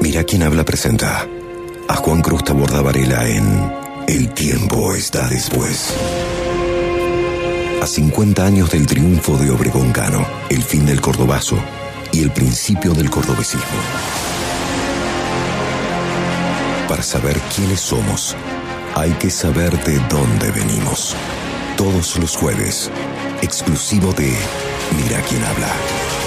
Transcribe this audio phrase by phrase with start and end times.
[0.00, 1.28] Mira quién habla presenta
[1.86, 2.80] a Juan Cruz Taborda
[3.28, 3.72] en
[4.08, 5.94] El tiempo está después.
[7.82, 11.56] A 50 años del triunfo de Obregón Cano, el fin del cordobazo
[12.12, 13.66] y el principio del cordobesismo.
[16.88, 18.36] Para saber quiénes somos,
[18.94, 21.14] hay que saber de dónde venimos.
[21.76, 22.90] Todos los jueves,
[23.42, 24.34] exclusivo de
[24.96, 26.19] Mira quién habla.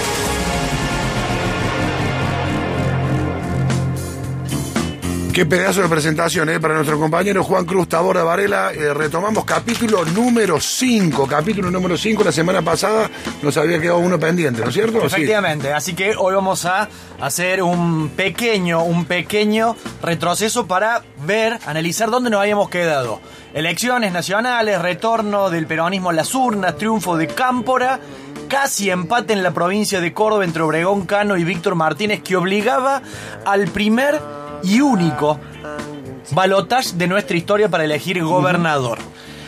[5.33, 6.59] Qué pedazo de presentación ¿eh?
[6.59, 8.71] para nuestro compañero Juan Cruz Tabora Varela.
[8.71, 11.25] Eh, retomamos capítulo número 5.
[11.25, 12.23] Capítulo número 5.
[12.23, 13.09] La semana pasada
[13.41, 15.03] nos había quedado uno pendiente, ¿no es cierto?
[15.03, 16.87] Efectivamente, así que hoy vamos a
[17.19, 23.19] hacer un pequeño, un pequeño retroceso para ver, analizar dónde nos habíamos quedado.
[23.55, 27.99] Elecciones nacionales, retorno del peronismo a las urnas, triunfo de Cámpora,
[28.49, 33.01] casi empate en la provincia de Córdoba entre Obregón Cano y Víctor Martínez que obligaba
[33.45, 35.39] al primer y único
[36.31, 38.97] balotage de nuestra historia para elegir gobernador.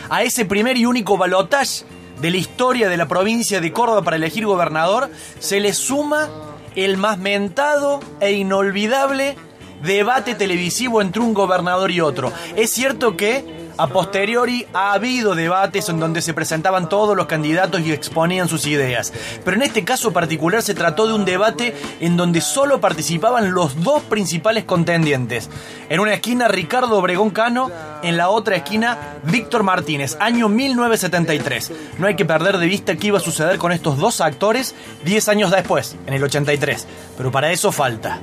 [0.08, 1.84] A ese primer y único balotage
[2.20, 6.28] de la historia de la provincia de Córdoba para elegir gobernador se le suma
[6.74, 9.36] el más mentado e inolvidable
[9.82, 12.32] debate televisivo entre un gobernador y otro.
[12.54, 17.80] Es cierto que a posteriori ha habido debates en donde se presentaban todos los candidatos
[17.82, 19.12] y exponían sus ideas,
[19.44, 23.82] pero en este caso particular se trató de un debate en donde solo participaban los
[23.82, 25.50] dos principales contendientes.
[25.88, 27.70] En una esquina Ricardo Obregón Cano,
[28.02, 31.72] en la otra esquina Víctor Martínez, año 1973.
[31.98, 34.74] No hay que perder de vista qué iba a suceder con estos dos actores
[35.04, 38.20] 10 años después, en el 83, pero para eso falta.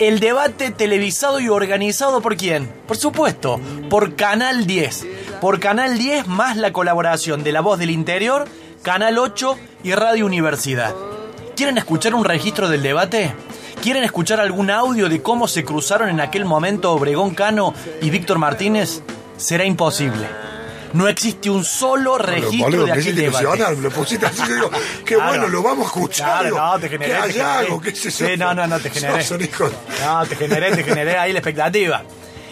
[0.00, 2.70] El debate televisado y organizado por quién?
[2.86, 3.60] Por supuesto,
[3.90, 5.06] por Canal 10.
[5.40, 8.44] Por Canal 10 más la colaboración de La Voz del Interior,
[8.82, 10.94] Canal 8 y Radio Universidad.
[11.56, 13.34] ¿Quieren escuchar un registro del debate?
[13.82, 18.38] ¿Quieren escuchar algún audio de cómo se cruzaron en aquel momento Obregón Cano y Víctor
[18.38, 19.02] Martínez?
[19.36, 20.47] Será imposible.
[20.92, 23.76] No existe un solo registro de aquel debate.
[23.80, 24.70] lo pusiste así, yo digo,
[25.04, 25.28] qué Claro.
[25.30, 26.48] bueno, lo vamos a escuchar.
[26.48, 27.12] Claro, no, te generé.
[27.12, 27.80] ¿Qué te generé.
[27.82, 28.26] ¿Qué es eso?
[28.26, 29.22] Sí, no, no, no, te generé.
[29.22, 29.70] Hijo
[30.04, 32.02] No, te generé, te generé ahí la expectativa.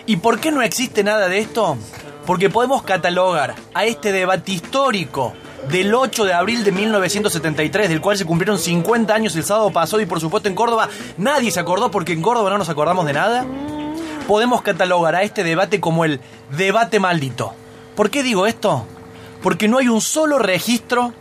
[0.05, 1.79] ¿Y por qué no existe nada de esto?
[2.27, 5.33] Porque podemos catalogar a este debate histórico
[5.71, 10.01] del 8 de abril de 1973, del cual se cumplieron 50 años el sábado pasado
[10.01, 13.13] y por supuesto en Córdoba nadie se acordó porque en Córdoba no nos acordamos de
[13.15, 13.47] nada.
[14.29, 16.21] Podemos catalogar a este debate como el
[16.57, 17.55] debate maldito.
[17.97, 18.85] ¿Por qué digo esto?
[19.43, 21.15] Porque no hay un solo registro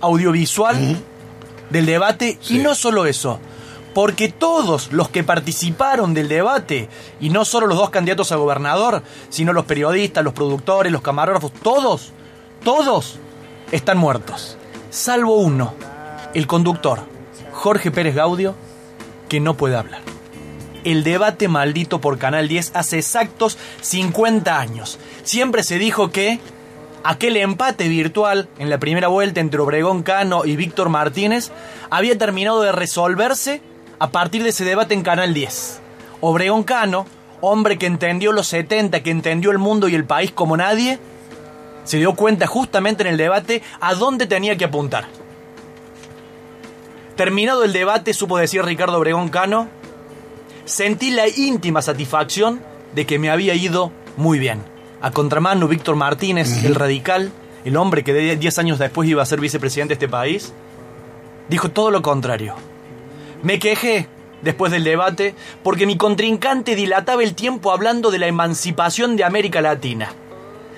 [0.00, 0.96] audiovisual
[1.70, 3.40] del debate y no solo eso,
[3.94, 9.02] porque todos los que participaron del debate, y no solo los dos candidatos a gobernador,
[9.30, 12.12] sino los periodistas, los productores, los camarógrafos, todos,
[12.62, 13.18] todos
[13.72, 14.56] están muertos,
[14.90, 15.74] salvo uno,
[16.34, 17.00] el conductor,
[17.52, 18.54] Jorge Pérez Gaudio,
[19.28, 20.07] que no puede hablar.
[20.84, 24.98] El debate maldito por Canal 10 hace exactos 50 años.
[25.24, 26.40] Siempre se dijo que
[27.04, 31.50] aquel empate virtual en la primera vuelta entre Obregón Cano y Víctor Martínez
[31.90, 33.60] había terminado de resolverse
[33.98, 35.80] a partir de ese debate en Canal 10.
[36.20, 37.06] Obregón Cano,
[37.40, 40.98] hombre que entendió los 70, que entendió el mundo y el país como nadie,
[41.84, 45.06] se dio cuenta justamente en el debate a dónde tenía que apuntar.
[47.16, 49.68] Terminado el debate, supo decir Ricardo Obregón Cano,
[50.68, 52.60] sentí la íntima satisfacción
[52.94, 54.62] de que me había ido muy bien.
[55.00, 57.32] A contramano, Víctor Martínez, el radical,
[57.64, 60.52] el hombre que de 10 años después iba a ser vicepresidente de este país,
[61.48, 62.54] dijo todo lo contrario.
[63.42, 64.08] Me quejé
[64.42, 69.60] después del debate porque mi contrincante dilataba el tiempo hablando de la emancipación de América
[69.60, 70.12] Latina.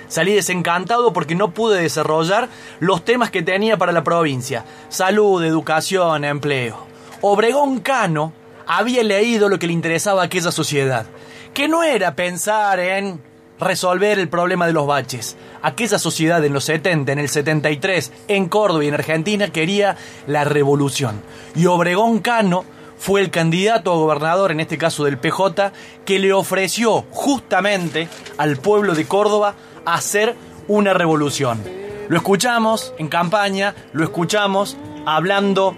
[0.08, 2.48] Salí desencantado porque no pude desarrollar
[2.80, 4.64] los temas que tenía para la provincia.
[4.88, 6.86] Salud, educación, empleo.
[7.22, 8.32] Obregón Cano
[8.72, 11.04] había leído lo que le interesaba a aquella sociedad,
[11.52, 13.20] que no era pensar en
[13.58, 15.36] resolver el problema de los baches.
[15.60, 19.96] Aquella sociedad en los 70, en el 73, en Córdoba y en Argentina quería
[20.28, 21.20] la revolución.
[21.56, 22.64] Y Obregón Cano
[22.96, 25.72] fue el candidato a gobernador, en este caso del PJ,
[26.04, 28.08] que le ofreció justamente
[28.38, 30.36] al pueblo de Córdoba hacer
[30.68, 31.60] una revolución.
[32.08, 34.76] Lo escuchamos en campaña, lo escuchamos
[35.06, 35.74] hablando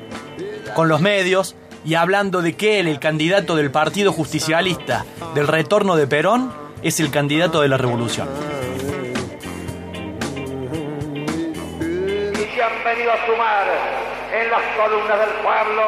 [0.75, 5.97] con los medios y hablando de que él, el candidato del Partido Justicialista del retorno
[5.97, 6.53] de Perón,
[6.83, 8.29] es el candidato de la revolución.
[12.33, 13.67] y se han venido a sumar
[14.33, 15.83] en las columnas del pueblo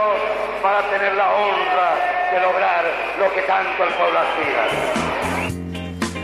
[0.62, 1.94] para tener la honra
[2.32, 2.84] de lograr
[3.18, 5.33] lo que tanto el pueblo aspira.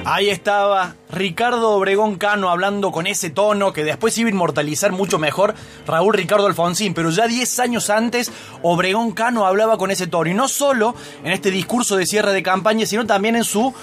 [0.04, 5.18] Ahí estaba Ricardo Obregón Cano hablando con ese tono que después iba a inmortalizar mucho
[5.18, 5.54] mejor
[5.86, 8.32] Raúl Ricardo Alfonsín, pero ya 10 años antes
[8.62, 12.42] Obregón Cano hablaba con ese tono y no solo en este discurso de cierre de
[12.42, 13.74] campaña, sino también en su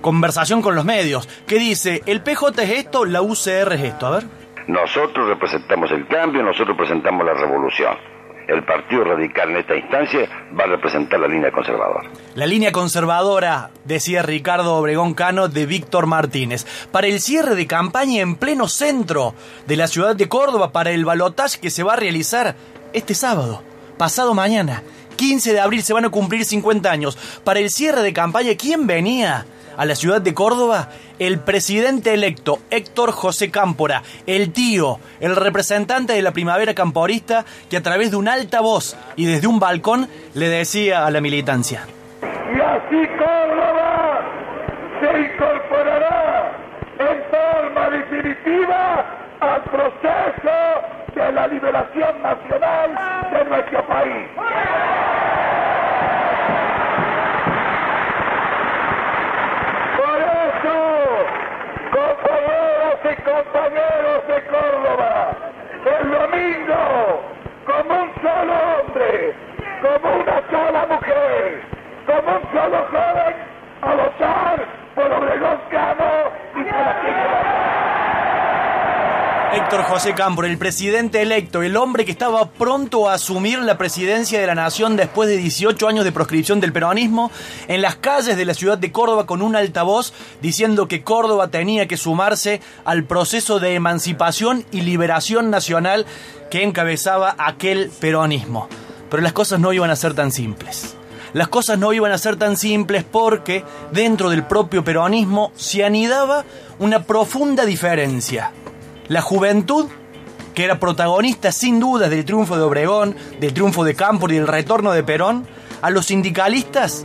[0.00, 4.10] conversación con los medios, que dice, el PJ es esto, la UCR es esto, a
[4.10, 4.26] ver.
[4.68, 8.15] Nosotros representamos el cambio, nosotros representamos la revolución
[8.48, 10.28] el Partido Radical en esta instancia
[10.58, 12.08] va a representar la línea conservadora.
[12.34, 16.66] La línea conservadora, decía Ricardo Obregón Cano, de Víctor Martínez.
[16.92, 19.34] Para el cierre de campaña en pleno centro
[19.66, 22.54] de la ciudad de Córdoba, para el balotaje que se va a realizar
[22.92, 23.62] este sábado,
[23.98, 24.82] pasado mañana,
[25.16, 27.18] 15 de abril, se van a cumplir 50 años.
[27.42, 29.46] Para el cierre de campaña, ¿quién venía?
[29.76, 30.88] A la ciudad de Córdoba
[31.18, 37.76] el presidente electo Héctor José Cámpora, el tío, el representante de la primavera camporista, que
[37.76, 41.86] a través de un altavoz y desde un balcón le decía a la militancia.
[42.22, 44.20] Y así Córdoba
[45.00, 46.52] se incorporará
[46.98, 49.04] en forma definitiva
[49.40, 54.85] al proceso de la liberación nacional de nuestro país.
[79.56, 84.38] Héctor José Cámpora, el presidente electo, el hombre que estaba pronto a asumir la presidencia
[84.38, 87.30] de la nación después de 18 años de proscripción del peronismo,
[87.66, 90.12] en las calles de la ciudad de Córdoba con un altavoz
[90.42, 96.04] diciendo que Córdoba tenía que sumarse al proceso de emancipación y liberación nacional
[96.50, 98.68] que encabezaba aquel peronismo.
[99.08, 100.96] Pero las cosas no iban a ser tan simples.
[101.32, 106.44] Las cosas no iban a ser tan simples porque dentro del propio peronismo se anidaba
[106.78, 108.52] una profunda diferencia
[109.08, 109.86] la juventud,
[110.54, 114.46] que era protagonista sin dudas del triunfo de Obregón, del triunfo de Campos y del
[114.46, 115.46] retorno de Perón,
[115.82, 117.04] a los sindicalistas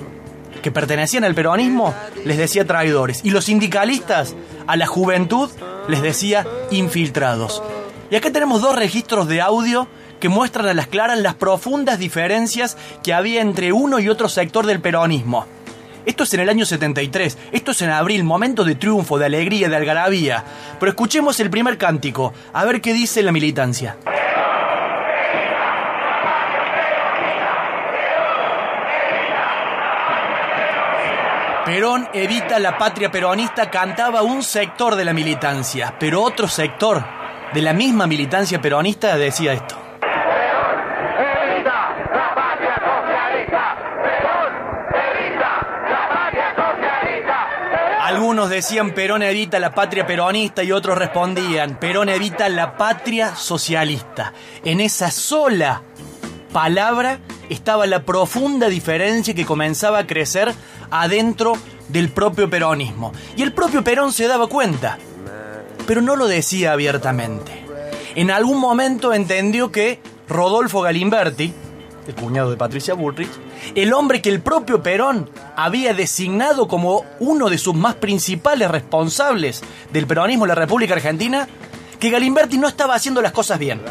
[0.62, 1.94] que pertenecían al peronismo
[2.24, 4.36] les decía traidores y los sindicalistas
[4.68, 5.50] a la juventud
[5.88, 7.64] les decía infiltrados.
[8.10, 9.88] Y acá tenemos dos registros de audio
[10.20, 14.66] que muestran a las claras las profundas diferencias que había entre uno y otro sector
[14.66, 15.46] del peronismo.
[16.06, 19.70] Esto es en el año 73, esto es en abril, momento de triunfo, de alegría,
[19.70, 20.44] de algarabía.
[20.80, 23.98] Pero escuchemos el primer cántico, a ver qué dice la militancia.
[31.66, 37.04] Perón evita la patria peronista cantaba un sector de la militancia, pero otro sector
[37.54, 39.81] de la misma militancia peronista decía esto.
[48.12, 54.34] Algunos decían Perón evita la patria peronista y otros respondían Perón evita la patria socialista.
[54.66, 55.82] En esa sola
[56.52, 57.20] palabra
[57.50, 60.54] estaba la profunda diferencia que comenzaba a crecer
[60.90, 61.54] adentro
[61.88, 63.14] del propio peronismo.
[63.38, 64.98] Y el propio Perón se daba cuenta,
[65.88, 67.64] pero no lo decía abiertamente.
[68.16, 71.54] En algún momento entendió que Rodolfo Galimberti,
[72.08, 73.32] el cuñado de Patricia Bullrich,
[73.76, 79.62] el hombre que el propio Perón había designado como uno de sus más principales responsables
[79.92, 81.48] del peronismo en la República Argentina,
[82.00, 83.82] que Galimberti no estaba haciendo las cosas bien,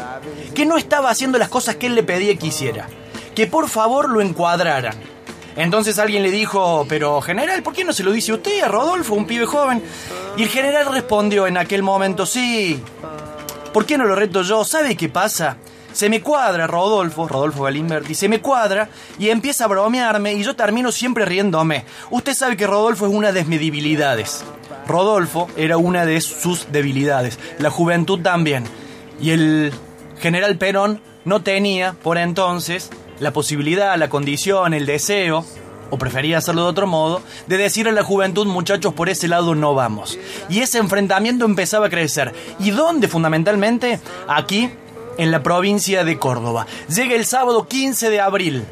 [0.53, 2.87] que no estaba haciendo las cosas que él le pedía que hiciera,
[3.33, 4.95] que por favor lo encuadraran.
[5.55, 9.15] Entonces alguien le dijo, pero general, ¿por qué no se lo dice usted a Rodolfo,
[9.15, 9.83] un pibe joven?
[10.37, 12.81] Y el general respondió en aquel momento, sí,
[13.73, 14.63] ¿por qué no lo reto yo?
[14.63, 15.57] ¿Sabe qué pasa?
[15.93, 20.55] Se me cuadra Rodolfo, Rodolfo Galimberti, se me cuadra y empieza a bromearme y yo
[20.55, 21.85] termino siempre riéndome.
[22.09, 24.43] Usted sabe que Rodolfo es una de mis debilidades.
[24.87, 28.63] Rodolfo era una de sus debilidades, la juventud también.
[29.19, 29.73] Y el
[30.19, 35.45] general Perón no tenía, por entonces, la posibilidad, la condición, el deseo,
[35.91, 39.53] o prefería hacerlo de otro modo, de decir a la juventud, muchachos, por ese lado
[39.53, 40.17] no vamos.
[40.49, 42.33] Y ese enfrentamiento empezaba a crecer.
[42.59, 43.99] ¿Y dónde fundamentalmente?
[44.27, 44.71] Aquí,
[45.17, 46.65] en la provincia de Córdoba.
[46.87, 48.65] Llega el sábado 15 de abril.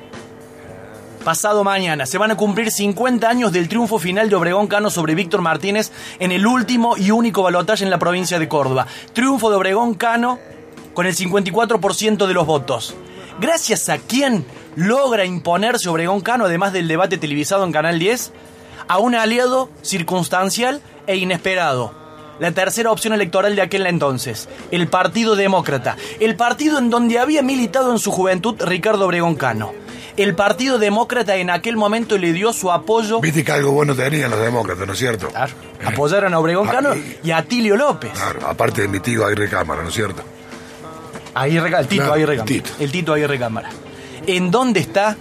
[1.24, 5.16] Pasado mañana se van a cumplir 50 años del triunfo final de Obregón Cano sobre
[5.16, 8.88] Víctor Martínez en el último y único balotaje en la provincia de Córdoba.
[9.14, 10.40] Triunfo de Obregón Cano
[10.94, 12.96] con el 54% de los votos.
[13.40, 18.32] Gracias a quién logra imponerse Obregón Cano, además del debate televisado en Canal 10,
[18.88, 21.94] a un aliado circunstancial e inesperado,
[22.40, 27.42] la tercera opción electoral de aquel entonces, el Partido Demócrata, el partido en donde había
[27.42, 29.74] militado en su juventud Ricardo Obregón Cano.
[30.18, 33.22] El Partido Demócrata en aquel momento le dio su apoyo.
[33.22, 35.30] Viste que algo bueno tenían los demócratas, ¿no es cierto?
[35.30, 38.12] Claro, Eh, apoyaron a Obregón Ah, Cano y- y a Tilio López.
[38.12, 40.22] Claro, aparte de mi tío Aguirre Cámara, ¿no es cierto?
[41.36, 42.46] Aguirre, el Tito Claro, Aguirre Cámara.
[42.46, 42.70] Tito.
[42.80, 43.70] El Tito Aguirre Cámara.
[44.28, 45.16] ¿En dónde está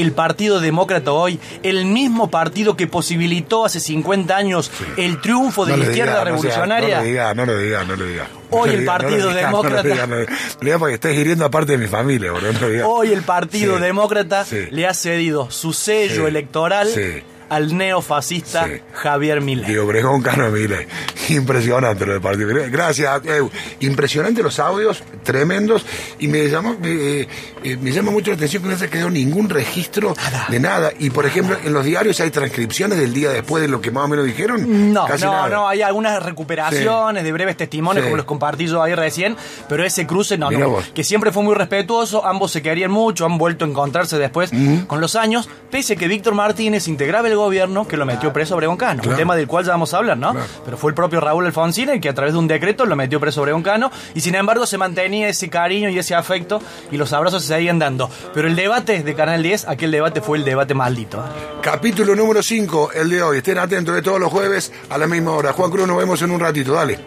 [0.00, 1.38] el Partido Demócrata hoy?
[1.62, 6.30] El mismo partido que posibilitó hace 50 años el triunfo de No la izquierda diga,
[6.30, 6.96] no sea- revolucionaria.
[6.96, 8.26] No lo diga, no lo diga, no lo diga.
[8.50, 10.16] Hoy el Partido Demócrata- No
[10.62, 12.32] diga, porque estás hiriendo a parte de mi familia,
[12.68, 12.86] diga.
[12.86, 14.66] Hoy el Partido Sí, Demócrata sí.
[14.70, 17.22] le ha cedido su sello Sí, electoral sí.
[17.48, 18.72] Al neofascista Sí.
[18.92, 19.66] Javier Milei.
[19.66, 20.86] Digo, Obregón Cano Milei.
[21.28, 22.48] Impresionante lo del partido.
[22.70, 23.50] Gracias, Eu.
[23.80, 25.84] Impresionante los audios, tremendos.
[26.18, 27.28] Y me llamó, me, eh,
[27.64, 30.14] eh, me llama mucho la atención que no se quedó ningún registro
[30.48, 30.90] de nada.
[30.98, 34.04] Y por ejemplo, en los diarios hay transcripciones del día después de lo que más
[34.04, 34.92] o menos dijeron.
[34.92, 35.48] No, Casi no, nada.
[35.48, 38.02] no, hay algunas recuperaciones de breves testimonios Sí.
[38.08, 39.36] como los compartí yo ahí recién,
[39.68, 43.38] pero ese cruce no, no, que siempre fue muy respetuoso, ambos se querían mucho, han
[43.38, 44.50] vuelto a encontrarse después
[44.86, 48.54] con los años, pese a que Víctor Martínez integraba el gobierno que lo metió preso
[48.54, 49.12] a Obregón Cano, Claro.
[49.12, 50.32] un tema del cual ya vamos a hablar, ¿no?
[50.32, 50.46] Claro.
[50.64, 53.18] Pero fue el propio Raúl Alfonsín el que a través de un decreto lo metió
[53.20, 56.96] preso a Obregón Cano y sin embargo se mantenía ese cariño y ese afecto y
[56.96, 58.10] los abrazos se seguían dando.
[58.34, 61.24] Pero el debate de Canal 10, aquel debate fue el debate maldito.
[61.62, 63.38] Capítulo número 5, el de hoy.
[63.38, 65.52] Estén atentos de todos los jueves a la misma hora.
[65.52, 66.72] Juan Cruz, nos vemos en un ratito.
[66.74, 66.98] Dale.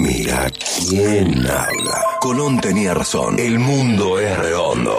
[0.00, 0.46] Mira
[0.88, 2.04] quién habla.
[2.20, 3.38] Colón tenía razón.
[3.38, 4.98] El mundo es redondo.